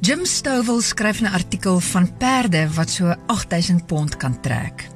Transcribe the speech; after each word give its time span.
Jim 0.00 0.24
Stovall 0.24 0.82
skryf 0.82 1.20
'n 1.20 1.26
artikel 1.32 1.80
van 1.80 2.16
perde 2.16 2.68
wat 2.74 2.90
so 2.90 3.14
8000 3.26 3.86
pond 3.86 4.16
kan 4.16 4.40
trek. 4.40 4.88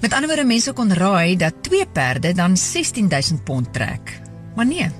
Met 0.00 0.12
ander 0.12 0.28
woorde 0.28 0.44
mense 0.44 0.72
kon 0.72 0.92
raai 0.92 1.36
dat 1.36 1.62
twee 1.62 1.86
perde 1.86 2.32
dan 2.32 2.56
16000 2.56 3.44
pond 3.44 3.72
trek. 3.72 4.20
Maar 4.54 4.66
nee. 4.66 4.90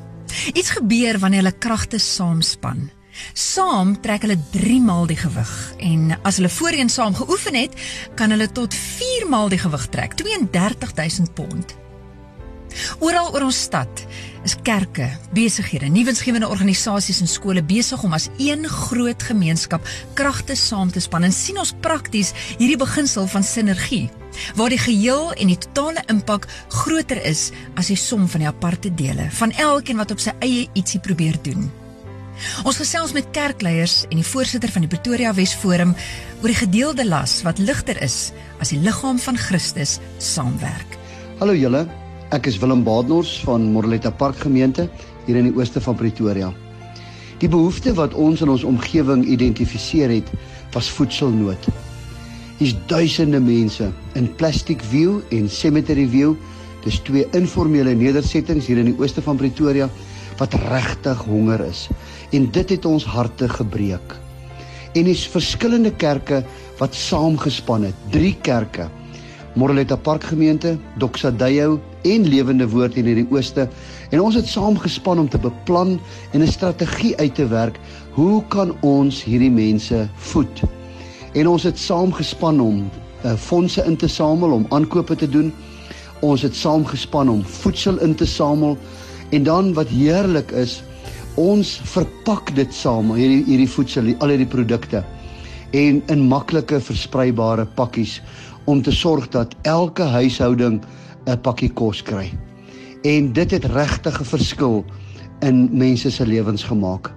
Iets 0.53 0.71
gebeur 0.71 1.19
wanneer 1.19 1.43
hulle 1.43 1.59
kragte 1.59 1.98
saamspan. 1.98 2.90
Saam 3.32 4.01
trek 4.01 4.21
hulle 4.21 4.39
3 4.50 4.80
maal 4.80 5.07
die 5.07 5.17
gewig 5.17 5.75
en 5.79 6.18
as 6.23 6.36
hulle 6.36 6.48
voorheen 6.48 6.89
saam 6.89 7.14
geoefen 7.14 7.55
het, 7.55 7.75
kan 8.14 8.30
hulle 8.30 8.52
tot 8.52 8.75
4 8.75 9.29
maal 9.29 9.48
die 9.48 9.59
gewig 9.59 9.86
trek, 9.89 10.14
32000 10.14 11.34
pond. 11.34 11.77
Oral 13.04 13.32
oor 13.32 13.46
ons 13.48 13.61
stad 13.66 14.04
is 14.45 14.57
kerke, 14.66 15.07
besighede, 15.36 15.88
nuwensgewende 15.93 16.48
organisasies 16.50 17.22
en 17.25 17.30
skole 17.30 17.62
besig 17.64 18.02
om 18.04 18.12
as 18.16 18.29
een 18.39 18.66
groot 18.68 19.22
gemeenskap 19.22 19.86
kragte 20.18 20.57
saam 20.58 20.93
te 20.93 21.00
span 21.00 21.25
en 21.25 21.32
sien 21.32 21.58
ons 21.61 21.75
prakties 21.85 22.35
hierdie 22.58 22.80
beginsel 22.80 23.29
van 23.30 23.46
sinergie 23.46 24.08
waar 24.58 24.72
die 24.72 24.80
geheel 24.82 25.30
en 25.39 25.52
die 25.52 25.58
totale 25.68 26.02
impak 26.11 26.49
groter 26.75 27.21
is 27.22 27.50
as 27.79 27.93
die 27.93 27.99
som 27.99 28.26
van 28.29 28.44
die 28.44 28.50
aparte 28.50 28.91
dele 28.91 29.29
van 29.38 29.54
elkeen 29.63 30.00
wat 30.02 30.13
op 30.14 30.22
sy 30.22 30.35
eie 30.44 30.66
ietsie 30.75 31.00
probeer 31.00 31.38
doen. 31.46 31.71
Ons 32.66 32.80
gesels 32.83 33.14
met 33.14 33.30
kerkleiers 33.34 34.02
en 34.11 34.19
die 34.19 34.27
voorsitter 34.27 34.72
van 34.75 34.84
die 34.84 34.91
Pretoria 34.91 35.30
Wesforum 35.36 35.94
oor 36.42 36.50
die 36.50 36.58
gedeelde 36.58 37.06
las 37.06 37.41
wat 37.47 37.62
ligter 37.62 38.00
is 38.02 38.33
as 38.58 38.75
die 38.75 38.80
liggaam 38.83 39.20
van 39.22 39.38
Christus 39.38 40.00
saamwerk. 40.19 40.98
Hallo 41.38 41.55
julle, 41.55 41.86
Ek 42.33 42.47
is 42.48 42.56
Willem 42.59 42.81
Baadnors 42.84 43.42
van 43.45 43.67
Moreletta 43.75 44.09
Park 44.11 44.39
gemeente 44.41 44.87
hier 45.27 45.37
in 45.37 45.51
die 45.51 45.56
ooste 45.59 45.81
van 45.84 45.97
Pretoria. 45.98 46.48
Die 47.42 47.50
behoefte 47.53 47.92
wat 47.98 48.14
ons 48.17 48.41
in 48.41 48.48
ons 48.48 48.64
omgewing 48.64 49.27
identifiseer 49.28 50.09
het, 50.09 50.31
was 50.73 50.89
voedselnood. 50.95 51.69
Hier's 52.56 52.72
duisende 52.89 53.42
mense 53.44 53.91
in 54.16 54.31
Plastic 54.41 54.81
View 54.89 55.20
en 55.36 55.50
Cemetery 55.53 56.06
View, 56.08 56.33
dis 56.86 57.00
twee 57.05 57.28
informele 57.36 57.92
nedersettings 57.98 58.70
hier 58.70 58.81
in 58.81 58.92
die 58.92 58.97
ooste 58.97 59.22
van 59.25 59.36
Pretoria 59.41 59.91
wat 60.41 60.56
regtig 60.70 61.27
honger 61.28 61.66
is. 61.69 61.86
En 62.33 62.48
dit 62.56 62.77
het 62.77 62.88
ons 62.88 63.05
harte 63.05 63.50
gebreek. 63.53 64.16
En 64.94 65.05
dis 65.05 65.28
verskillende 65.28 65.92
kerke 65.92 66.41
wat 66.81 66.97
saamgespan 66.97 67.91
het, 67.91 68.05
drie 68.14 68.34
kerke. 68.41 68.88
Moreletta 69.55 69.94
Park 69.97 70.24
gemeente, 70.24 70.78
Doxadeyo 70.98 71.80
en 72.02 72.24
Lewende 72.27 72.66
Woord 72.69 72.97
in 72.98 73.06
hierdie 73.06 73.27
ooste. 73.30 73.69
En 74.10 74.19
ons 74.20 74.34
het 74.34 74.48
saamgespan 74.50 75.20
om 75.22 75.28
te 75.30 75.38
beplan 75.38 76.00
en 76.33 76.42
'n 76.42 76.50
strategie 76.50 77.14
uit 77.16 77.34
te 77.34 77.47
werk 77.47 77.78
hoe 78.19 78.42
kan 78.48 78.75
ons 78.80 79.25
hierdie 79.25 79.50
mense 79.50 80.08
voed. 80.14 80.62
En 81.34 81.48
ons 81.48 81.62
het 81.62 81.78
saamgespan 81.78 82.60
om 82.60 82.91
uh, 83.25 83.34
fondse 83.34 83.84
in 83.86 83.97
te 83.97 84.08
samel 84.08 84.50
om 84.50 84.66
aankope 84.69 85.14
te 85.16 85.28
doen. 85.28 85.52
Ons 86.20 86.42
het 86.42 86.56
saamgespan 86.56 87.28
om 87.28 87.44
voedsel 87.44 88.00
in 88.00 88.14
te 88.14 88.27
samel. 88.27 88.78
En 89.30 89.42
dan 89.42 89.72
wat 89.75 89.88
heerlik 89.88 90.50
is 90.50 90.82
ons 91.34 91.80
verpak 91.84 92.55
dit 92.55 92.75
saam 92.75 93.14
hierdie 93.14 93.44
hierdie 93.44 93.70
voedsel 93.70 94.14
al 94.19 94.28
hierdie 94.28 94.50
produkte. 94.50 95.05
En 95.70 96.02
in 96.06 96.27
maklike 96.28 96.80
verspreibare 96.80 97.66
pakkies 97.66 98.20
om 98.64 98.82
te 98.82 98.92
sorg 98.92 99.28
dat 99.28 99.54
elke 99.62 100.02
huishouding 100.02 100.82
'n 101.26 101.40
pakkie 101.40 101.72
kos 101.72 102.02
kry. 102.02 102.32
En 103.02 103.32
dit 103.32 103.50
het 103.50 103.64
regtig 103.64 104.20
'n 104.20 104.24
verskil 104.24 104.84
in 105.40 105.68
mense 105.72 106.10
se 106.10 106.26
lewens 106.26 106.64
gemaak. 106.64 107.12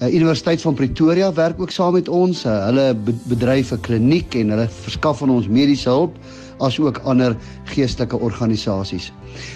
Uh, 0.00 0.14
Universiteit 0.14 0.60
van 0.60 0.74
Pretoria 0.74 1.32
werk 1.32 1.60
ook 1.60 1.70
saam 1.70 1.92
met 1.92 2.08
ons. 2.08 2.44
Uh, 2.44 2.64
hulle 2.64 2.96
bedryf 3.28 3.72
'n 3.72 3.80
kliniek 3.80 4.34
en 4.34 4.50
hulle 4.50 4.68
verskaf 4.68 5.22
aan 5.22 5.30
ons 5.30 5.48
mediese 5.48 5.88
hulp 5.88 6.16
as 6.58 6.78
ook 6.80 6.98
ander 7.04 7.36
geestelike 7.64 8.18
organisasies. 8.18 9.12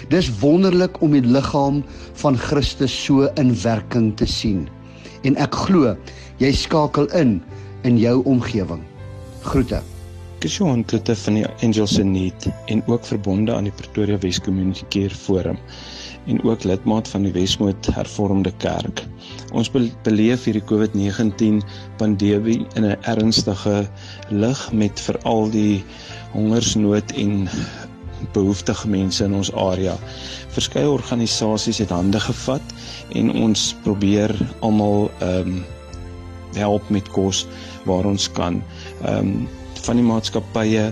Dis 0.09 0.29
wonderlik 0.39 1.01
om 1.01 1.11
die 1.11 1.21
liggaam 1.21 1.83
van 2.13 2.37
Christus 2.37 3.03
so 3.05 3.29
in 3.35 3.61
werking 3.61 4.15
te 4.17 4.25
sien. 4.25 4.67
En 5.23 5.35
ek 5.35 5.55
glo 5.55 5.95
jy 6.37 6.51
skakel 6.51 7.09
in 7.17 7.41
in 7.81 7.97
jou 7.97 8.21
omgewing. 8.25 8.81
Groete. 9.41 9.94
Is 10.45 10.57
Johan 10.59 10.83
Kloete 10.85 11.15
van 11.17 11.39
die 11.39 11.45
Angels 11.65 11.95
in 11.97 12.11
Need 12.13 12.45
en 12.69 12.83
ook 12.85 13.05
verbonde 13.05 13.53
aan 13.53 13.65
die 13.65 13.73
Pretoria 13.73 14.19
Wes 14.21 14.37
Community 14.45 14.83
Care 14.93 15.15
Forum 15.17 15.57
en 16.29 16.43
ook 16.45 16.63
lidmaat 16.69 17.07
van 17.09 17.25
die 17.25 17.31
Wesmoed 17.33 17.89
Hervormde 17.95 18.51
Kerk. 18.61 19.01
Ons 19.57 19.71
beleef 20.05 20.45
hierdie 20.45 20.61
COVID-19 20.69 21.63
pandemie 21.97 22.59
in 22.77 22.85
'n 22.85 22.93
ernstige 23.09 23.89
lig 24.29 24.61
met 24.71 25.01
veral 25.07 25.49
die 25.49 25.81
hongersnood 26.37 27.17
en 27.17 27.49
behoeftige 28.37 28.87
mense 28.87 29.25
in 29.25 29.33
ons 29.33 29.53
area. 29.53 29.97
Verskeie 30.53 30.89
organisasies 30.89 31.81
het 31.81 31.89
hande 31.89 32.19
gevat 32.19 32.77
en 33.17 33.33
ons 33.33 33.73
probeer 33.81 34.37
almal 34.61 35.09
ehm 35.19 35.57
um, 35.57 35.65
help 36.53 36.89
met 36.89 37.09
kos 37.09 37.47
waar 37.85 38.05
ons 38.05 38.31
kan. 38.31 38.63
Ehm 39.01 39.17
um, 39.17 39.47
van 39.85 39.99
die 39.99 40.05
maatskappye 40.05 40.85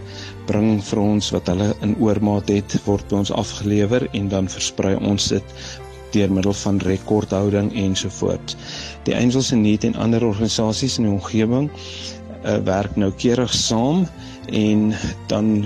bring 0.50 0.82
vir 0.86 1.02
ons 1.02 1.32
wat 1.36 1.50
hulle 1.52 1.72
in 1.86 1.96
oormaat 2.04 2.52
het 2.54 2.76
word 2.88 3.08
by 3.10 3.22
ons 3.24 3.34
afgelewer 3.34 4.08
en 4.14 4.30
dan 4.32 4.50
versprei 4.52 4.94
ons 5.00 5.30
dit 5.34 5.56
deur 6.14 6.34
middel 6.34 6.54
van 6.54 6.78
rekordhouding 6.84 7.72
ensovoorts. 7.86 8.58
Die 9.08 9.16
Angels 9.18 9.50
in 9.56 9.64
Need 9.66 9.88
en 9.88 9.98
ander 9.98 10.26
organisasies 10.26 11.00
in 11.00 11.08
die 11.08 11.14
omgewing 11.16 11.72
uh, 11.72 12.60
werk 12.68 13.00
nou 13.02 13.10
keurig 13.18 13.54
saam 13.58 14.06
en 14.54 14.92
dan 15.32 15.66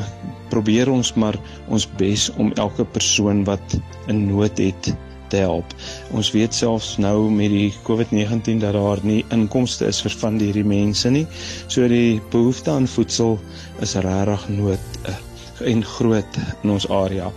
probeer 0.52 0.90
ons 0.92 1.12
maar 1.20 1.36
ons 1.68 1.88
bes 2.00 2.30
om 2.40 2.54
elke 2.56 2.86
persoon 2.96 3.44
wat 3.50 3.76
in 4.08 4.28
nood 4.30 4.62
het 4.62 4.94
te 5.32 5.42
help. 5.44 5.74
Ons 6.12 6.32
weet 6.36 6.56
selfs 6.56 6.96
nou 7.02 7.30
met 7.32 7.52
die 7.54 7.74
COVID-19 7.88 8.62
dat 8.64 8.78
daar 8.78 9.02
nie 9.04 9.24
inkomste 9.36 9.88
is 9.88 10.02
vir 10.06 10.16
van 10.22 10.40
hierdie 10.42 10.68
mense 10.68 11.10
nie. 11.14 11.26
So 11.68 11.88
die 11.88 12.22
behoefte 12.34 12.72
aan 12.72 12.88
voedsel 12.88 13.38
is 13.86 13.96
regtig 13.96 14.48
nood 14.60 15.04
uh, 15.08 15.18
en 15.66 15.84
groot 15.98 16.42
in 16.64 16.78
ons 16.78 16.90
area. 16.90 17.32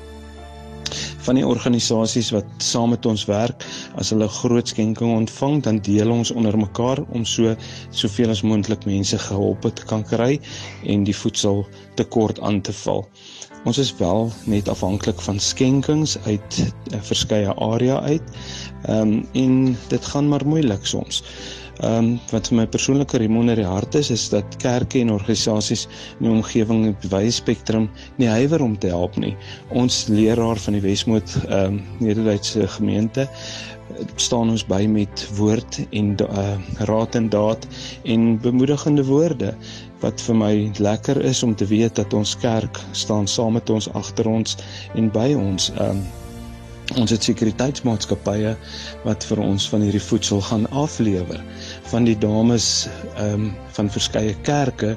Van 1.20 1.36
die 1.36 1.46
organisasies 1.46 2.30
wat 2.32 2.64
saam 2.64 2.94
met 2.94 3.06
ons 3.06 3.26
werk, 3.28 3.64
as 4.00 4.10
hulle 4.14 4.28
groot 4.28 4.68
skenking 4.72 5.12
ontvang, 5.12 5.60
dan 5.66 5.80
deel 5.84 6.10
ons 6.10 6.30
onder 6.32 6.56
mekaar 6.58 7.02
om 7.12 7.26
so 7.28 7.52
soveel 7.90 8.32
as 8.32 8.42
moontlik 8.42 8.86
mense 8.88 9.18
gehelp 9.18 9.68
te 9.76 9.84
kan 9.90 10.04
kry 10.04 10.38
en 10.86 11.04
die 11.04 11.16
voedsel 11.16 11.66
tekort 12.00 12.40
aan 12.40 12.62
te 12.64 12.72
val. 12.84 13.04
Ons 13.68 13.78
is 13.78 13.92
wel 13.98 14.30
net 14.48 14.68
afhanklik 14.72 15.20
van 15.20 15.38
skenkings 15.38 16.16
uit 16.24 16.60
'n 16.60 16.94
eh, 16.94 17.00
verskeie 17.00 17.54
area 17.54 18.00
uit. 18.00 18.22
Ehm 18.88 19.12
um, 19.12 19.26
en 19.32 19.76
dit 19.88 20.04
gaan 20.04 20.28
maar 20.28 20.46
moeilik 20.46 20.86
soms. 20.86 21.22
Ehm 21.80 21.96
um, 21.96 22.08
wat 22.30 22.50
vir 22.50 22.58
my 22.58 22.66
persoonlike 22.68 23.18
remonder 23.22 23.56
die 23.56 23.64
hart 23.64 23.94
is 23.96 24.10
is 24.12 24.26
dat 24.28 24.56
kerke 24.60 25.00
en 25.00 25.12
organisasies 25.14 25.86
in 26.18 26.26
die 26.26 26.32
omgewing 26.34 26.82
op 26.90 27.06
wye 27.12 27.30
spektrum 27.32 27.88
nie 28.20 28.28
huiwer 28.28 28.60
om 28.62 28.76
te 28.78 28.92
help 28.92 29.16
nie. 29.16 29.32
Ons 29.72 30.04
leraar 30.12 30.60
van 30.60 30.76
die 30.76 30.84
Wesmoed 30.84 31.36
ehm 31.46 31.78
um, 31.78 31.82
Nederduitse 32.04 32.68
gemeente 32.76 33.28
staan 34.16 34.52
ons 34.52 34.64
by 34.66 34.84
met 34.86 35.24
woord 35.36 35.80
en 35.90 36.12
uh, 36.22 36.54
raad 36.88 37.16
en 37.18 37.28
daad 37.32 37.66
en 38.04 38.38
bemoedigende 38.40 39.04
woorde 39.04 39.54
wat 40.04 40.20
vir 40.28 40.36
my 40.36 40.54
lekker 40.78 41.20
is 41.32 41.42
om 41.42 41.56
te 41.56 41.66
weet 41.72 41.96
dat 41.96 42.14
ons 42.16 42.36
kerk 42.44 42.80
staan 42.92 43.28
saam 43.28 43.56
met 43.58 43.70
ons 43.70 43.90
agter 43.92 44.28
ons 44.28 44.56
en 44.94 45.12
by 45.12 45.30
ons. 45.36 45.72
Um 45.80 46.04
ons 46.98 47.10
het 47.10 47.24
sekuriteitsmaatskappye 47.26 48.54
wat 49.04 49.24
vir 49.28 49.42
ons 49.44 49.66
van 49.70 49.84
hierdie 49.84 50.02
voedsel 50.02 50.40
gaan 50.46 50.66
aflewer 50.82 51.42
van 51.92 52.06
die 52.08 52.16
dames 52.18 52.88
ehm 53.16 53.34
um, 53.34 53.50
van 53.70 53.88
verskeie 53.92 54.34
kerke 54.44 54.96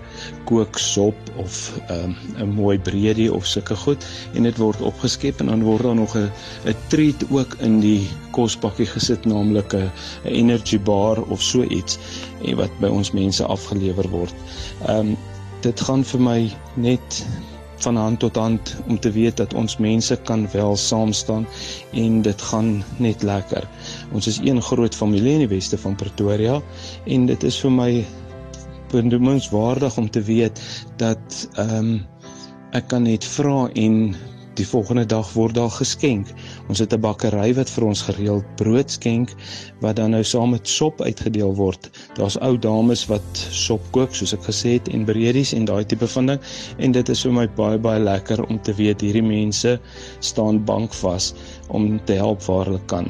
kook 0.50 0.79
sop 0.81 1.29
of 1.44 1.57
ehm 1.88 2.13
um, 2.13 2.15
'n 2.47 2.56
mooi 2.56 2.77
breedie 2.79 3.29
of 3.33 3.45
sulke 3.45 3.75
goed 3.75 4.06
en 4.33 4.44
dit 4.50 4.57
word 4.57 4.81
opgeskep 4.81 5.39
en 5.39 5.51
dan 5.53 5.63
word 5.63 5.83
daar 5.83 5.95
nog 5.95 6.15
'n 6.18 6.31
'n 6.65 6.75
treat 6.88 7.25
ook 7.29 7.56
in 7.59 7.79
die 7.79 8.07
kospakkie 8.31 8.85
gesit 8.85 9.25
naamlik 9.25 9.73
'n 9.73 9.91
energy 10.25 10.79
bar 10.79 11.21
of 11.21 11.41
so 11.41 11.63
iets 11.63 11.97
en 12.45 12.56
wat 12.56 12.79
by 12.79 12.88
ons 12.88 13.12
mense 13.12 13.45
afgelewer 13.45 14.09
word. 14.09 14.33
Ehm 14.88 15.00
um, 15.00 15.18
dit 15.62 15.79
gaan 15.81 16.03
vir 16.03 16.19
my 16.19 16.51
net 16.75 17.25
van 17.83 18.00
hand 18.00 18.19
tot 18.24 18.35
hand 18.39 18.75
om 18.88 19.00
te 19.00 19.12
weet 19.12 19.38
dat 19.38 19.53
ons 19.53 19.77
mense 19.77 20.15
kan 20.27 20.47
wel 20.51 20.75
saam 20.80 21.13
staan 21.13 21.47
en 21.91 22.21
dit 22.21 22.41
gaan 22.41 22.83
net 22.97 23.24
lekker. 23.24 23.68
Ons 24.12 24.27
is 24.27 24.39
een 24.44 24.62
groot 24.62 24.95
familie 24.95 25.33
in 25.38 25.45
die 25.45 25.51
weste 25.56 25.77
van 25.77 25.95
Pretoria 25.95 26.62
en 27.06 27.25
dit 27.30 27.44
is 27.44 27.59
vir 27.63 27.71
my 27.71 27.91
benoemingswaardig 28.94 29.97
om 29.97 30.09
te 30.09 30.21
weet 30.21 30.62
dat 31.01 31.47
ehm 31.53 31.77
um, 31.77 31.94
ek 32.74 32.88
kan 32.89 33.03
net 33.06 33.25
vra 33.25 33.68
en 33.77 34.15
die 34.57 34.65
volgende 34.65 35.06
dag 35.06 35.27
word 35.33 35.53
daar 35.53 35.69
geskenk. 35.69 36.31
Ons 36.73 36.81
het 36.81 36.93
'n 36.95 37.05
bakkery 37.05 37.51
wat 37.53 37.69
vir 37.69 37.83
ons 37.85 37.99
gereeld 38.01 38.45
brood 38.57 38.91
skenk 38.91 39.33
wat 39.83 39.99
dan 39.99 40.09
nou 40.15 40.23
saam 40.25 40.55
met 40.55 40.67
sop 40.67 41.01
uitgedeel 41.05 41.51
word. 41.59 41.89
Daar's 42.17 42.37
ou 42.41 42.57
dames 42.57 43.03
wat 43.11 43.41
sop 43.57 43.83
kook 43.91 44.15
soos 44.17 44.33
ek 44.33 44.47
gesê 44.49 44.71
het 44.79 44.89
en 44.89 45.05
breedies 45.05 45.51
en 45.53 45.67
daai 45.69 45.85
tipe 45.85 46.07
van 46.15 46.31
ding 46.31 46.39
en 46.77 46.95
dit 46.97 47.09
is 47.09 47.21
vir 47.27 47.35
my 47.37 47.45
baie 47.59 47.77
baie 47.77 47.99
lekker 48.01 48.41
om 48.47 48.57
te 48.61 48.73
weet 48.73 49.05
hierdie 49.05 49.21
mense 49.27 49.75
staan 50.19 50.63
bankvas 50.65 51.33
om 51.69 52.01
te 52.09 52.17
help 52.23 52.41
waar 52.49 52.65
hulle 52.65 52.81
kan. 52.95 53.05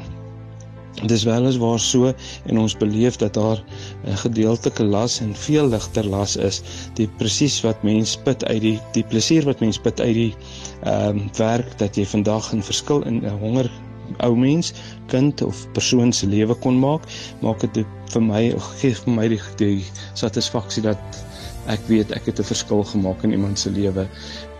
Dis 1.02 1.24
wel 1.24 1.46
is 1.46 1.56
waar 1.56 1.80
so 1.80 2.12
en 2.46 2.58
ons 2.58 2.76
beleef 2.76 3.16
dat 3.16 3.34
daar 3.34 3.62
'n 4.06 4.16
gedeeltelike 4.16 4.84
las 4.84 5.20
en 5.20 5.34
veel 5.34 5.68
ligter 5.68 6.06
las 6.06 6.36
is. 6.36 6.62
Die 6.94 7.08
presies 7.08 7.60
wat 7.60 7.82
mens 7.82 8.16
put 8.16 8.44
uit 8.44 8.60
die 8.60 8.80
die 8.92 9.04
plesier 9.04 9.44
wat 9.44 9.60
mens 9.60 9.78
put 9.78 10.00
uit 10.00 10.14
die 10.14 10.34
ehm 10.82 11.18
um, 11.18 11.30
werk 11.36 11.78
dat 11.78 11.96
jy 11.96 12.06
vandag 12.06 12.52
'n 12.52 12.62
verskil 12.62 13.02
in 13.02 13.24
'n 13.24 13.38
honger 13.40 13.70
ou 14.18 14.36
mens, 14.36 14.72
kind 15.06 15.42
of 15.42 15.66
persoon 15.72 16.12
se 16.12 16.26
lewe 16.26 16.54
kon 16.54 16.78
maak, 16.78 17.02
maak 17.40 17.60
dit 17.74 17.86
vir 18.12 18.22
my 18.22 18.42
gee 18.80 18.94
vir 18.94 19.12
my 19.12 19.28
die, 19.28 19.40
die 19.56 19.84
satisfaksie 20.14 20.82
dat 20.82 21.24
ek 21.66 21.80
weet 21.88 22.12
ek 22.12 22.26
het 22.26 22.38
'n 22.38 22.50
verskil 22.52 22.84
gemaak 22.84 23.24
in 23.24 23.32
iemand 23.32 23.58
se 23.58 23.70
lewe. 23.70 24.06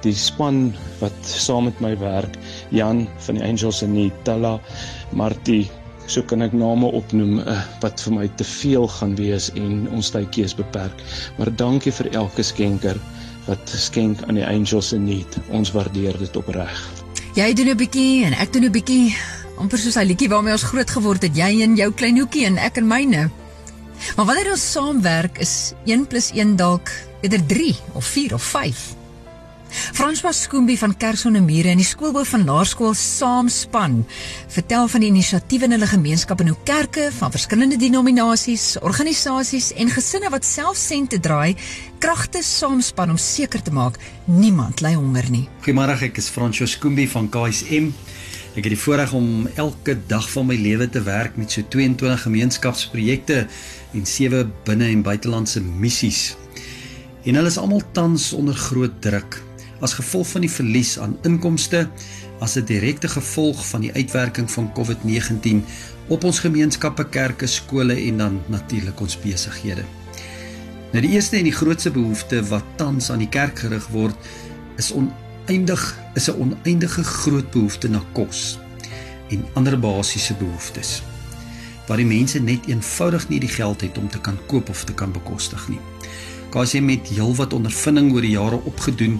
Die 0.03 0.15
span 0.15 0.75
wat 0.99 1.17
saam 1.23 1.65
met 1.65 1.81
my 1.81 1.99
werk, 1.99 2.37
Jan 2.71 3.09
van 3.19 3.35
die 3.35 3.45
Angels 3.45 3.83
en 3.83 3.93
Nitella, 3.93 4.61
Martie 5.13 5.71
so 6.07 6.23
kan 6.23 6.43
ek 6.43 6.53
name 6.53 6.87
opnoem 6.87 7.39
uh, 7.41 7.61
wat 7.81 8.01
vir 8.05 8.15
my 8.15 8.29
te 8.37 8.45
veel 8.45 8.89
gaan 8.89 9.15
wees 9.17 9.51
en 9.59 9.87
ons 9.95 10.11
tydjie 10.11 10.45
is 10.45 10.57
beperk. 10.57 11.05
Maar 11.39 11.53
dankie 11.57 11.93
vir 11.93 12.11
elke 12.13 12.43
skenker 12.43 13.01
wat 13.47 13.69
skenk 13.69 14.23
aan 14.29 14.39
die 14.41 14.47
angels 14.47 14.93
in 14.97 15.05
need. 15.05 15.39
Ons 15.51 15.73
waardeer 15.73 16.17
dit 16.19 16.37
opreg. 16.37 16.75
Jy 17.35 17.53
doen 17.55 17.71
'n 17.75 17.77
bietjie 17.77 18.25
en 18.25 18.33
ek 18.33 18.53
doen 18.53 18.65
'n 18.65 18.73
bietjie 18.73 19.17
amper 19.59 19.79
soos 19.79 19.97
hy 19.97 20.05
liedjie 20.05 20.29
waarmee 20.29 20.53
ons 20.53 20.71
groot 20.71 20.91
geword 20.91 21.23
het. 21.23 21.37
Jy 21.37 21.63
in 21.63 21.77
jou 21.77 21.91
klein 21.93 22.19
hoekie 22.19 22.47
en 22.47 22.59
ek 22.59 22.77
in 22.77 22.87
myne. 22.87 23.31
Maar 24.17 24.27
wanneer 24.27 24.51
ons 24.51 24.73
saamwerk 24.73 25.39
is 25.39 25.73
1 25.85 26.07
+ 26.11 26.33
1 26.35 26.57
dalk 26.57 26.91
eerder 27.23 27.47
3 27.47 27.77
of 27.95 28.05
4 28.05 28.35
of 28.35 28.43
5. 28.43 29.04
François 29.75 30.33
Skoombie 30.33 30.79
van 30.79 30.93
Kersonnemure 30.97 31.73
en 31.73 31.81
die 31.81 31.87
skoolbou 31.87 32.23
van 32.29 32.45
Laerskool 32.47 32.95
Saamspan 32.95 34.01
vertel 34.55 34.89
van 34.93 35.03
die 35.03 35.09
inisiatiewe 35.11 35.67
in 35.67 35.75
hulle 35.75 35.89
gemeenskap 35.91 36.41
en 36.45 36.53
hoe 36.53 36.59
kerke 36.69 37.09
van 37.17 37.33
verskillende 37.35 37.79
denominasies, 37.81 38.77
organisasies 38.87 39.73
en 39.75 39.91
gesinne 39.91 40.31
wat 40.31 40.47
self 40.47 40.79
sente 40.79 41.19
draai, 41.19 41.57
kragte 41.99 42.43
saamspan 42.47 43.15
om 43.15 43.19
seker 43.19 43.63
te 43.63 43.75
maak 43.75 43.99
niemand 44.31 44.83
ly 44.85 44.95
honger 44.95 45.27
nie. 45.33 45.47
Goeiemôre, 45.65 45.97
ek 46.07 46.21
is 46.23 46.31
François 46.31 46.71
Skoombie 46.71 47.09
van 47.11 47.27
KSM. 47.33 47.91
Ek 48.55 48.63
het 48.63 48.71
die 48.77 48.79
voorreg 48.79 49.11
om 49.19 49.49
elke 49.59 49.97
dag 50.07 50.29
van 50.31 50.47
my 50.47 50.59
lewe 50.61 50.87
te 50.87 51.03
werk 51.03 51.35
met 51.41 51.51
so 51.51 51.67
22 51.67 52.29
gemeenskapsprojekte 52.29 53.41
en 53.95 54.07
sewe 54.07 54.45
binne- 54.69 54.93
en 54.93 55.03
buitelandse 55.03 55.63
missies. 55.63 56.37
En 57.25 57.35
hulle 57.35 57.51
is 57.51 57.59
almal 57.59 57.83
tans 57.97 58.33
onder 58.37 58.55
groot 58.55 59.03
druk 59.03 59.41
as 59.81 59.97
gevolg 59.99 60.29
van 60.29 60.41
die 60.41 60.51
verlies 60.51 60.99
aan 60.99 61.17
inkomste 61.23 61.89
as 62.41 62.57
'n 62.57 62.65
direkte 62.65 63.09
gevolg 63.09 63.67
van 63.67 63.81
die 63.81 63.93
uitwerking 63.93 64.51
van 64.51 64.73
COVID-19 64.73 65.65
op 66.09 66.25
ons 66.25 66.39
gemeenskappe, 66.39 67.09
kerke, 67.09 67.47
skole 67.47 67.95
en 67.95 68.19
dan 68.19 68.43
natuurlik 68.47 69.01
ons 69.01 69.19
besighede. 69.21 69.85
Nou 70.93 71.07
die 71.07 71.15
eerste 71.15 71.37
en 71.37 71.45
die 71.45 71.53
grootste 71.53 71.91
behoefte 71.91 72.45
wat 72.49 72.65
tans 72.77 73.11
aan 73.11 73.19
die 73.19 73.29
kerk 73.29 73.59
gerig 73.59 73.87
word 73.89 74.15
is 74.77 74.93
oneindig 74.93 75.99
is 76.15 76.29
'n 76.31 76.41
oneindige 76.41 77.05
groot 77.05 77.51
behoefte 77.51 77.89
na 77.89 78.03
kos 78.13 78.59
en 79.29 79.45
ander 79.55 79.79
basiese 79.79 80.35
behoeftes 80.35 81.03
waar 81.87 82.01
die 82.01 82.09
mense 82.09 82.41
net 82.41 82.67
eenvoudig 82.67 83.29
nie 83.29 83.41
die 83.41 83.49
geld 83.49 83.81
het 83.81 83.99
om 83.99 84.09
te 84.09 84.21
kan 84.21 84.39
koop 84.47 84.69
of 84.69 84.85
te 84.85 84.95
kan 84.95 85.13
bekostig 85.13 85.69
nie. 85.69 85.81
KSM 86.55 86.89
het 86.89 87.11
heelwat 87.11 87.53
ondervinding 87.53 88.13
oor 88.15 88.25
die 88.25 88.37
jare 88.37 88.61
opgedoen 88.65 89.19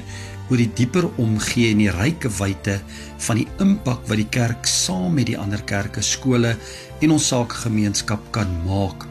oor 0.51 0.61
die 0.61 0.71
dieper 0.77 1.07
omgee 1.21 1.71
en 1.73 1.81
die 1.81 1.91
ryke 1.93 2.31
wyte 2.39 2.79
van 3.27 3.41
die 3.41 3.49
impak 3.63 4.05
wat 4.11 4.21
die 4.21 4.29
kerk 4.29 4.69
saam 4.69 5.17
met 5.17 5.31
die 5.31 5.39
ander 5.41 5.63
kerke, 5.65 6.03
skole 6.03 6.55
en 7.01 7.15
ons 7.15 7.29
sakegemeenskap 7.33 8.21
kan 8.35 8.51
maak. 8.67 9.07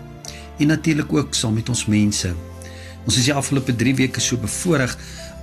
En 0.59 0.69
natuurlik 0.69 1.13
ook 1.13 1.33
saam 1.35 1.57
met 1.57 1.69
ons 1.69 1.85
mense. 1.89 2.33
Ons 3.03 3.17
is 3.19 3.27
die 3.27 3.35
afgelope 3.35 3.75
3 3.75 3.95
weke 3.99 4.21
so 4.23 4.37
bevoorreg 4.39 4.93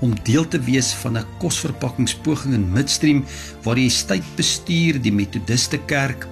om 0.00 0.14
deel 0.24 0.46
te 0.48 0.60
wees 0.64 0.94
van 1.02 1.18
'n 1.18 1.26
kosverpakkingspoging 1.38 2.54
in 2.54 2.72
Midstream 2.72 3.24
waar 3.62 3.76
die 3.76 3.90
stytbestuur 3.90 5.00
die 5.02 5.12
Methodiste 5.12 5.78
Kerk 5.86 6.26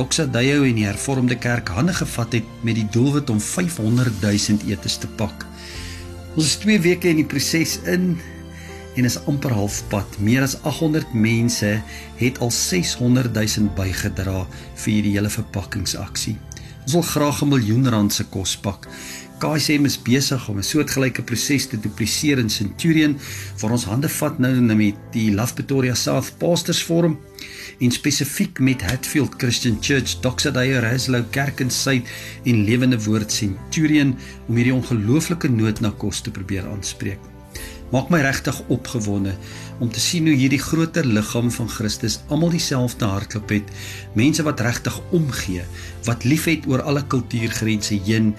Doxa 0.00 0.24
Dayo 0.24 0.62
en 0.64 0.78
die 0.78 0.86
Hervormde 0.86 1.36
Kerk 1.36 1.68
hande 1.68 1.92
gevat 1.92 2.32
het 2.32 2.46
met 2.64 2.78
die 2.78 2.86
doelwit 2.94 3.30
om 3.30 3.40
500 3.40 4.22
000 4.22 4.70
etes 4.70 4.96
te 4.96 5.08
pak. 5.18 5.46
Ons 6.36 6.46
is 6.46 6.56
2 6.62 6.78
weke 6.80 7.10
in 7.10 7.18
die 7.20 7.26
proses 7.26 7.76
in 7.84 8.14
en 8.96 9.04
is 9.04 9.18
amper 9.30 9.52
halfpad. 9.54 10.18
Meer 10.18 10.42
as 10.42 10.56
800 10.62 11.12
mense 11.14 11.82
het 12.16 12.38
al 12.38 12.50
600 12.50 13.34
000 13.34 13.74
bygedra 13.76 14.46
vir 14.74 14.92
hierdie 14.92 15.16
hele 15.16 15.30
verpakkingsaksie. 15.30 16.36
Ons 16.84 16.96
wil 16.96 17.06
graag 17.06 17.42
'n 17.42 17.48
miljoen 17.48 17.88
rand 17.88 18.12
se 18.12 18.24
kos 18.24 18.56
pak. 18.56 18.88
KSM 19.40 19.86
is 19.88 19.96
besig 19.96 20.48
om 20.48 20.58
'n 20.58 20.62
soortgelyke 20.62 21.22
proses 21.22 21.66
te 21.66 21.80
dupliseer 21.80 22.38
in 22.38 22.50
Centurion 22.50 23.18
waar 23.60 23.70
ons 23.70 23.84
hande 23.84 24.08
vat 24.08 24.38
nou 24.38 24.60
met 24.60 24.94
die 25.12 25.32
Love 25.32 25.54
Pretoria 25.54 25.94
South 25.94 26.34
Pastors 26.38 26.82
Forum 26.82 27.18
en 27.78 27.90
spesifiek 27.90 28.58
met 28.58 28.82
Hatfield 28.82 29.34
Christian 29.36 29.78
Church, 29.80 30.20
Doxadaya 30.20 30.80
Raslow 30.80 31.24
Kerk 31.30 31.60
in 31.60 31.70
Suid 31.70 32.04
en 32.44 32.64
Lewende 32.64 33.02
Woord 33.04 33.32
Centurion 33.32 34.16
om 34.48 34.56
hierdie 34.56 34.74
ongelooflike 34.74 35.48
nood 35.48 35.80
na 35.80 35.90
kos 35.90 36.20
te 36.20 36.30
probeer 36.30 36.66
aanspreek 36.68 37.29
maak 37.90 38.10
my 38.12 38.20
regtig 38.22 38.60
opgewonde 38.68 39.34
om 39.80 39.90
te 39.90 40.00
sien 40.00 40.28
hoe 40.28 40.36
hierdie 40.36 40.62
groter 40.62 41.06
liggaam 41.06 41.50
van 41.50 41.68
Christus 41.68 42.20
almal 42.28 42.52
dieselfde 42.54 43.08
hartklop 43.08 43.50
het. 43.50 43.72
Mense 44.18 44.44
wat 44.46 44.60
regtig 44.60 45.00
omgee, 45.16 45.64
wat 46.06 46.24
liefhet 46.24 46.68
oor 46.70 46.82
alle 46.82 47.02
kultuurgrense 47.06 47.98
heen 48.06 48.34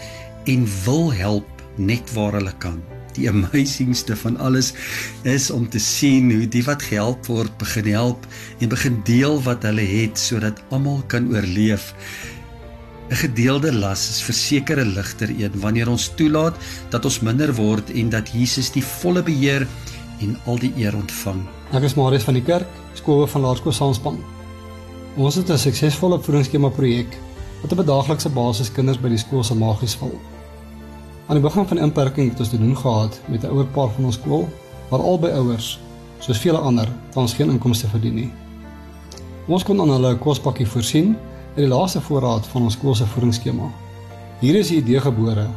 en 0.50 0.66
wil 0.86 1.12
help 1.14 1.64
net 1.76 2.14
waar 2.14 2.40
hulle 2.40 2.54
kan. 2.64 2.80
Die 3.16 3.28
amazingste 3.30 4.16
van 4.16 4.38
alles 4.40 4.72
is 5.28 5.50
om 5.52 5.68
te 5.70 5.80
sien 5.80 6.32
hoe 6.32 6.48
die 6.48 6.64
wat 6.64 6.84
gehelp 6.88 7.28
word 7.28 7.58
begin 7.60 7.90
help 7.92 8.28
en 8.60 8.72
begin 8.72 9.02
deel 9.08 9.42
wat 9.44 9.68
hulle 9.68 9.84
het 9.84 10.20
sodat 10.20 10.62
almal 10.72 11.04
kan 11.12 11.28
oorleef. 11.34 11.92
'n 13.12 13.16
Gedeelde 13.16 13.74
las 13.74 14.10
is 14.10 14.22
verseker 14.24 14.80
'n 14.80 14.94
ligter 14.96 15.30
een 15.30 15.60
wanneer 15.60 15.90
ons 15.90 16.12
toelaat 16.16 16.56
dat 16.90 17.06
ons 17.06 17.20
minder 17.20 17.54
word 17.56 17.90
en 17.92 18.10
dat 18.10 18.30
Jesus 18.32 18.72
die 18.72 18.84
volle 18.84 19.24
beheer 19.24 19.68
en 20.22 20.38
al 20.46 20.58
die 20.60 20.72
eer 20.78 20.96
ontvang. 20.96 21.42
Ek 21.74 21.84
is 21.84 21.96
Marius 21.96 22.24
van 22.24 22.34
die 22.34 22.44
kerk, 22.44 22.68
skool 22.94 23.28
van 23.28 23.42
Laerskool 23.42 23.72
Saanspan. 23.72 24.20
Ons 25.18 25.36
het 25.36 25.50
'n 25.50 25.58
suksesvolle 25.58 26.22
voedingsskema 26.24 26.70
projek 26.70 27.18
wat 27.62 27.72
op 27.72 27.80
'n 27.80 27.86
daaglikse 27.86 28.30
basis 28.30 28.72
kinders 28.72 29.02
by 29.02 29.10
die 29.10 29.18
skool 29.18 29.44
se 29.44 29.56
magies 29.56 29.96
vul. 29.96 30.20
Aan 31.28 31.36
die 31.36 31.44
begin 31.50 31.68
van 31.68 31.78
inperking 31.78 32.30
het 32.30 32.40
ons 32.40 32.50
te 32.50 32.58
doen 32.58 32.78
gehad 32.78 33.20
met 33.28 33.44
'n 33.44 33.52
ouer 33.52 33.66
paar 33.66 33.90
van 33.90 34.06
ons 34.06 34.16
skool 34.16 34.48
waar 34.90 35.00
albei 35.00 35.32
ouers, 35.32 35.80
soos 36.20 36.38
vele 36.38 36.58
ander, 36.58 36.88
tans 37.10 37.34
geen 37.34 37.50
inkomste 37.50 37.88
verdien 37.88 38.16
nie. 38.16 38.32
Ons 39.48 39.64
kon 39.64 39.82
aan 39.82 39.90
hulle 39.90 40.14
'n 40.14 40.20
kospakkie 40.20 40.68
voorsien 40.68 41.18
in 41.56 41.66
die 41.66 41.68
laaste 41.68 42.00
voorraad 42.02 42.46
van 42.48 42.64
ons 42.64 42.78
skool 42.78 42.96
se 42.96 43.06
voedingsskema. 43.12 43.66
Hier 44.40 44.56
is 44.56 44.70
die 44.72 44.78
idee 44.80 45.00
gebore 45.04 45.48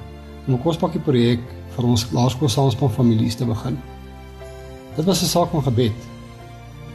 om 0.47 0.55
'n 0.55 0.63
kospakkie 0.63 1.01
projek 1.01 1.41
vir 1.77 1.85
ons 1.85 2.07
laerskool 2.13 2.49
saamspan 2.49 2.91
families 2.91 3.35
te 3.35 3.45
begin. 3.45 3.79
Dit 4.97 5.05
was 5.05 5.23
'n 5.23 5.27
saak 5.27 5.51
van 5.51 5.63
gebed. 5.63 5.99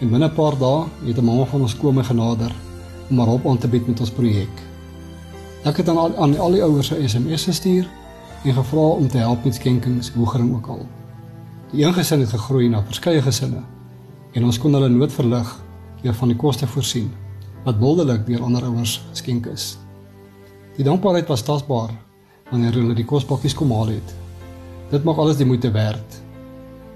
En 0.01 0.09
binne 0.09 0.27
'n 0.27 0.33
paar 0.33 0.57
dae 0.57 0.85
het 1.05 1.17
'n 1.17 1.23
mamma 1.23 1.45
van 1.45 1.61
ons 1.61 1.71
skool 1.71 1.91
my 1.91 2.03
genader 2.03 2.51
om 3.09 3.17
haar 3.17 3.27
hulp 3.27 3.47
aan 3.47 3.57
te 3.57 3.67
bied 3.67 3.87
met 3.87 3.99
ons 3.99 4.11
projek. 4.11 4.55
Ek 5.63 5.77
het 5.77 5.89
aan 5.89 5.97
al, 5.97 6.15
aan 6.17 6.39
al 6.39 6.51
die 6.51 6.63
ouers 6.63 6.91
'n 6.91 7.07
SMS 7.07 7.43
gestuur 7.43 7.87
en 8.43 8.53
gevra 8.53 8.87
om 8.99 9.07
te 9.07 9.17
help 9.17 9.43
met 9.43 9.55
skenkings, 9.55 10.11
hoegering 10.11 10.55
ook 10.55 10.67
al. 10.67 10.85
Die 11.71 11.85
een 11.85 11.93
gesin 11.93 12.19
het 12.19 12.29
gegroei 12.29 12.67
na 12.69 12.83
verskeie 12.83 13.21
gesinne 13.21 13.63
en 14.31 14.43
ons 14.43 14.59
kon 14.59 14.73
hulle 14.73 14.89
nood 14.89 15.11
verlig 15.11 15.63
deur 16.01 16.13
van 16.13 16.27
die 16.27 16.37
koste 16.37 16.67
voorsien 16.67 17.11
wat 17.65 17.79
wonderlik 17.79 18.25
deur 18.27 18.43
ander 18.43 18.63
ouers 18.69 18.99
geskenk 19.09 19.49
is. 19.51 19.77
Die 20.77 20.85
dankbaarheid 20.87 21.27
was 21.27 21.43
tasbaar 21.43 21.91
wanneer 22.49 22.73
hulle 22.79 22.95
die 22.97 23.05
kospakkies 23.05 23.55
kom 23.57 23.71
haal 23.75 23.91
het. 23.93 24.13
Dit 24.89 25.03
maak 25.03 25.19
alles 25.21 25.37
die 25.37 25.47
moeite 25.47 25.71
werd 25.71 26.21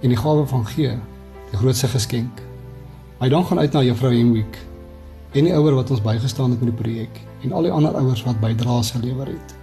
en 0.02 0.12
die 0.12 0.20
gawe 0.20 0.46
van 0.48 0.66
gee 0.74 0.96
die 1.52 1.60
grootste 1.60 1.88
geskenk. 1.88 2.42
My 3.20 3.30
dank 3.30 3.48
gaan 3.48 3.60
uit 3.60 3.76
na 3.76 3.84
juffrou 3.84 4.14
Henwick 4.14 4.58
en 5.34 5.48
die 5.48 5.54
ouer 5.54 5.78
wat 5.78 5.92
ons 5.92 6.02
bygestaan 6.02 6.56
het 6.56 6.64
met 6.64 6.72
die 6.72 6.80
projek 6.82 7.22
en 7.44 7.54
al 7.54 7.68
die 7.68 7.74
ander 7.74 7.96
ouers 8.00 8.24
wat 8.26 8.42
bydraes 8.42 8.92
gelewer 8.96 9.30
het. 9.34 9.56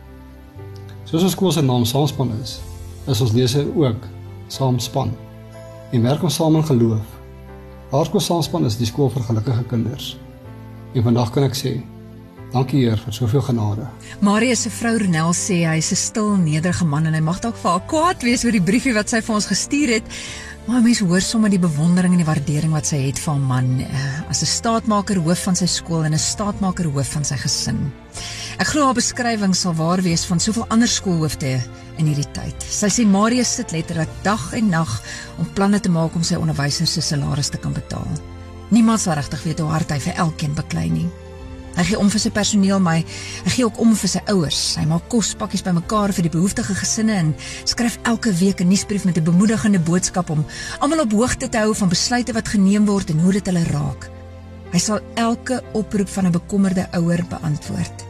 Soos 1.08 1.26
ons 1.26 1.34
skool 1.34 1.52
se 1.52 1.62
naam 1.64 1.84
saamspan 1.88 2.30
is, 2.38 2.58
is 3.10 3.20
ons 3.20 3.34
lese 3.34 3.64
ook 3.74 4.06
saamspan 4.52 5.10
en 5.90 6.06
werk 6.06 6.22
ons 6.22 6.36
saam 6.38 6.56
in 6.60 6.66
geloof. 6.66 7.16
Haar 7.90 8.06
skool 8.06 8.22
saamspan 8.22 8.68
is 8.68 8.78
die 8.78 8.86
skool 8.86 9.10
vir 9.10 9.26
gelukkige 9.26 9.64
kinders. 9.72 10.14
En 10.90 11.02
vandag 11.06 11.30
kan 11.30 11.46
ek 11.46 11.54
sê, 11.54 11.76
dankie 12.50 12.80
Heer 12.82 12.98
vir 12.98 13.14
soveel 13.14 13.44
genade. 13.46 13.86
Marius 14.26 14.64
se 14.66 14.70
vrou 14.74 14.96
Ronel 14.98 15.30
sê 15.38 15.62
hy 15.62 15.76
is 15.78 15.92
'n 15.92 15.96
stil, 15.96 16.30
nederige 16.34 16.84
man 16.84 17.06
en 17.06 17.14
hy 17.14 17.20
mag 17.20 17.38
dalk 17.40 17.56
vir 17.56 17.70
haar 17.70 17.86
kwaad 17.86 18.22
wees 18.22 18.44
oor 18.44 18.50
die 18.50 18.68
briefie 18.70 18.94
wat 18.94 19.08
sy 19.08 19.20
vir 19.22 19.34
ons 19.34 19.46
gestuur 19.46 19.88
het, 19.88 20.02
maar 20.66 20.82
mense 20.82 21.04
hoor 21.04 21.20
sommer 21.20 21.50
die 21.50 21.62
bewondering 21.62 22.12
en 22.12 22.18
die 22.18 22.26
waardering 22.26 22.72
wat 22.72 22.86
sy 22.86 22.96
het 23.06 23.18
vir 23.18 23.34
'n 23.34 23.46
man 23.46 23.80
uh, 23.80 24.30
as 24.30 24.42
'n 24.42 24.46
staatmaker 24.46 25.22
hoof 25.22 25.38
van 25.38 25.54
sy 25.54 25.66
skool 25.66 26.04
en 26.04 26.12
'n 26.12 26.18
staatmaker 26.18 26.90
hoof 26.90 27.08
van 27.08 27.24
sy 27.24 27.36
gesin. 27.36 27.92
Ek 28.58 28.66
glo 28.66 28.84
haar 28.84 28.94
beskrywing 28.94 29.54
sal 29.54 29.74
waar 29.74 30.02
wees 30.02 30.24
van 30.24 30.40
soveel 30.40 30.66
ander 30.68 30.88
skoolhoofde 30.88 31.62
in 31.98 32.06
hierdie 32.06 32.32
tyd. 32.32 32.56
Sy 32.62 32.88
sê 32.88 33.06
Marius 33.06 33.54
sit 33.54 33.70
letterlik 33.70 34.10
dag 34.22 34.52
en 34.52 34.68
nag 34.68 35.02
om 35.38 35.46
planne 35.54 35.80
te 35.80 35.88
maak 35.88 36.14
om 36.14 36.22
sy 36.22 36.34
onderwysers 36.34 36.92
se 36.92 37.00
salarisse 37.00 37.50
te 37.50 37.58
kan 37.58 37.72
betaal. 37.72 38.39
Niemand 38.70 39.00
sal 39.00 39.18
regtig 39.18 39.42
weet 39.42 39.58
hoe 39.58 39.70
hard 39.70 39.90
hy 39.90 39.98
vir 39.98 40.14
elkeen 40.14 40.54
beklei 40.54 40.88
nie. 40.90 41.08
Hy 41.76 41.84
gee 41.86 41.98
om 41.98 42.08
vir 42.10 42.20
sy 42.22 42.30
personeel, 42.34 42.80
maar 42.82 42.98
hy 42.98 43.52
gee 43.54 43.64
ook 43.64 43.78
om 43.82 43.92
vir 43.96 44.10
sy 44.10 44.20
ouers. 44.32 44.60
Hy 44.78 44.84
maak 44.90 45.06
kospakkies 45.12 45.62
bymekaar 45.66 46.12
vir 46.14 46.26
die 46.26 46.32
behoeftige 46.34 46.74
gesinne 46.74 47.18
en 47.22 47.30
skryf 47.68 47.98
elke 48.10 48.32
week 48.40 48.60
'n 48.60 48.68
nuusbrief 48.68 49.04
met 49.04 49.18
'n 49.18 49.24
bemoedigende 49.24 49.78
boodskap 49.78 50.30
om 50.30 50.44
almal 50.80 51.00
op 51.00 51.12
hoogte 51.12 51.48
te 51.48 51.58
hou 51.58 51.74
van 51.74 51.88
besluite 51.88 52.32
wat 52.32 52.48
geneem 52.48 52.86
word 52.86 53.10
en 53.10 53.20
hoe 53.20 53.32
dit 53.32 53.46
hulle 53.46 53.64
raak. 53.64 54.10
Hy 54.72 54.78
sal 54.78 55.00
elke 55.14 55.62
oproep 55.72 56.08
van 56.08 56.26
'n 56.26 56.32
bekommerde 56.32 56.88
ouer 56.92 57.24
beantwoord. 57.28 58.04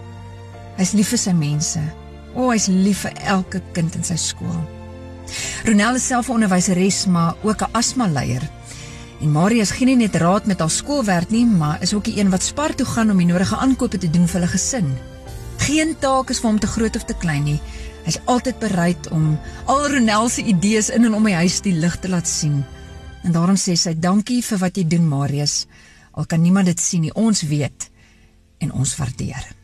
Hy's 0.77 0.93
lief 0.93 1.09
vir 1.09 1.19
sy 1.19 1.33
mense. 1.33 1.81
O, 2.35 2.45
oh, 2.45 2.51
hy's 2.51 2.67
lief 2.67 2.99
vir 2.99 3.13
elke 3.25 3.63
kind 3.73 3.95
in 3.95 4.05
sy 4.05 4.17
skool. 4.17 4.61
Ronel 5.65 5.95
is 5.95 6.07
self 6.07 6.29
'n 6.29 6.33
onderwyseres, 6.33 7.07
maar 7.07 7.35
ook 7.43 7.63
'n 7.63 7.73
asma-leier. 7.73 8.60
En 9.21 9.33
Marius 9.33 9.75
gee 9.77 9.85
nie 9.85 9.99
net 10.01 10.17
raad 10.17 10.47
met 10.49 10.63
haar 10.63 10.73
skoolwerk 10.73 11.31
nie, 11.31 11.45
maar 11.45 11.83
is 11.85 11.93
ook 11.93 12.07
die 12.09 12.17
een 12.17 12.31
wat 12.33 12.43
spar 12.43 12.73
toe 12.75 12.87
gaan 12.89 13.11
om 13.13 13.19
die 13.21 13.29
nodige 13.29 13.57
aankope 13.57 13.99
te 14.01 14.09
doen 14.09 14.25
vir 14.25 14.41
hulle 14.41 14.53
gesin. 14.55 14.95
Geen 15.61 15.93
taak 16.01 16.33
is 16.33 16.41
vir 16.41 16.49
hom 16.49 16.61
te 16.61 16.71
groot 16.71 16.97
of 16.97 17.05
te 17.05 17.17
klein 17.21 17.45
nie. 17.45 17.59
Hy's 18.07 18.17
altyd 18.25 18.59
bereid 18.63 19.11
om 19.13 19.35
al 19.69 19.87
Ronel 19.93 20.33
se 20.33 20.43
idees 20.43 20.89
in 20.89 21.05
en 21.05 21.15
om 21.15 21.29
die 21.29 21.37
huis 21.37 21.61
die 21.61 21.77
lig 21.77 22.01
te 22.01 22.09
laat 22.09 22.29
sien. 22.29 22.63
En 23.21 23.37
daarom 23.37 23.61
sê 23.61 23.77
sy 23.77 23.93
dankie 23.93 24.41
vir 24.43 24.65
wat 24.65 24.81
jy 24.81 24.89
doen 24.89 25.09
Marius. 25.09 25.67
Al 26.17 26.25
kan 26.25 26.41
niemand 26.41 26.73
dit 26.73 26.81
sien 26.81 27.05
nie, 27.05 27.15
ons 27.15 27.45
weet 27.45 27.91
en 28.65 28.73
ons 28.73 28.97
waardeer. 28.97 29.60